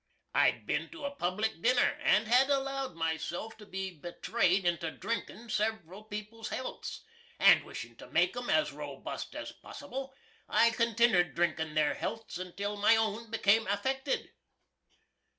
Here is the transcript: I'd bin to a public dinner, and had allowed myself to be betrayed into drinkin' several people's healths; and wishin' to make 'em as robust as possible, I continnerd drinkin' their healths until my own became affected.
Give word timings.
I'd 0.33 0.65
bin 0.65 0.89
to 0.93 1.05
a 1.05 1.11
public 1.13 1.61
dinner, 1.61 1.99
and 2.01 2.27
had 2.27 2.49
allowed 2.49 2.95
myself 2.95 3.55
to 3.57 3.67
be 3.67 3.91
betrayed 3.99 4.65
into 4.65 4.89
drinkin' 4.89 5.51
several 5.51 6.03
people's 6.05 6.49
healths; 6.49 7.03
and 7.37 7.63
wishin' 7.63 7.95
to 7.97 8.09
make 8.09 8.35
'em 8.35 8.49
as 8.49 8.71
robust 8.71 9.35
as 9.35 9.51
possible, 9.51 10.15
I 10.49 10.71
continnerd 10.71 11.35
drinkin' 11.35 11.75
their 11.75 11.93
healths 11.93 12.39
until 12.39 12.77
my 12.77 12.95
own 12.95 13.29
became 13.29 13.67
affected. 13.67 14.31